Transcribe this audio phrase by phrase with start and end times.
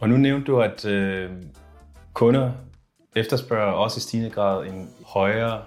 [0.00, 1.30] Og nu nævnte du, at øh,
[2.12, 2.52] kunder
[3.16, 5.62] efterspørger også i stigende grad en højere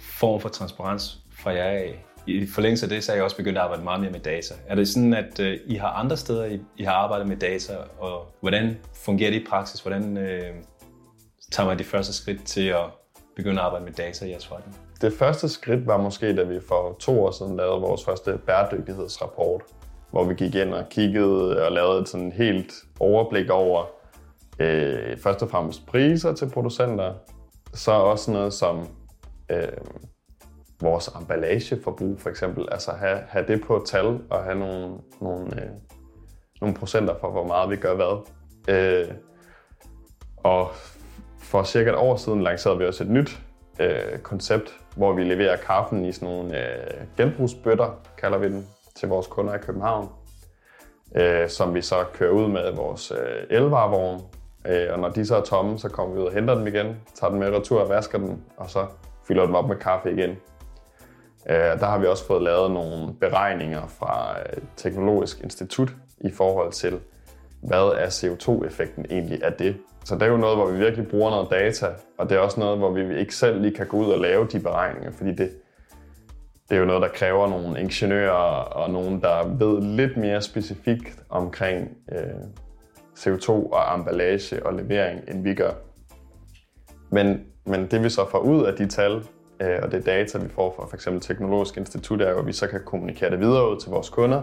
[0.00, 2.04] form for transparens fra jer af.
[2.26, 4.54] I forlængelse af det, så er jeg også begyndt at arbejde meget mere med data.
[4.66, 7.76] Er det sådan, at øh, I har andre steder, I, I har arbejdet med data,
[7.98, 9.80] og hvordan fungerer det i praksis?
[9.80, 10.54] Hvordan øh,
[11.52, 12.84] tager man de første skridt til at
[13.36, 14.76] begynde at arbejde med data i jeres forretning?
[15.00, 19.62] Det første skridt var måske, da vi for to år siden lavede vores første bæredygtighedsrapport,
[20.16, 23.84] hvor vi gik ind og kiggede og lavede et sådan helt overblik over
[24.58, 27.14] øh, først og fremmest priser til producenter,
[27.74, 28.88] så også noget som
[29.50, 29.68] øh,
[30.80, 35.70] vores emballageforbrug for eksempel, altså have, have det på tal og have nogle, nogle, øh,
[36.60, 38.26] nogle procenter for, hvor meget vi gør hvad.
[38.68, 39.14] Øh,
[40.36, 40.70] og
[41.38, 43.40] for cirka et år siden lancerede vi også et nyt
[43.80, 49.08] øh, koncept, hvor vi leverer kaffen i sådan nogle øh, genbrugsbøtter, kalder vi den, til
[49.08, 50.08] vores kunder i København,
[51.16, 54.20] øh, som vi så kører ud med vores øh, elvarevogn.
[54.66, 56.96] Øh, og når de så er tomme, så kommer vi ud og henter dem igen,
[57.14, 58.86] tager dem med retur og vasker dem, og så
[59.28, 60.30] fylder dem op med kaffe igen.
[61.50, 66.72] Øh, der har vi også fået lavet nogle beregninger fra øh, Teknologisk Institut i forhold
[66.72, 67.00] til,
[67.62, 69.76] hvad er CO2-effekten egentlig af det.
[70.04, 71.86] Så det er jo noget, hvor vi virkelig bruger noget data,
[72.18, 74.46] og det er også noget, hvor vi ikke selv lige kan gå ud og lave
[74.46, 75.50] de beregninger, fordi det,
[76.68, 81.22] det er jo noget, der kræver nogle ingeniører og nogen, der ved lidt mere specifikt
[81.28, 82.18] omkring øh,
[83.18, 85.72] CO2 og emballage og levering, end vi gør.
[87.10, 89.24] Men, men det vi så får ud af de tal,
[89.60, 91.26] øh, og det data, vi får fra f.eks.
[91.26, 94.42] Teknologisk Institut, er jo, at vi så kan kommunikere det videre ud til vores kunder,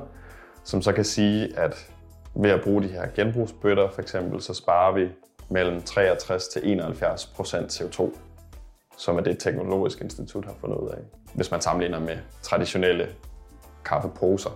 [0.64, 1.92] som så kan sige, at
[2.36, 5.08] ved at bruge de her genbrugsbøtter for eksempel, så sparer vi
[5.50, 8.12] mellem 63 til 71 procent CO2,
[8.98, 10.98] som er det Teknologisk Institut har fundet ud af.
[11.34, 13.10] Hvis man sammenligner med traditionelle
[13.86, 14.50] kaffeposer,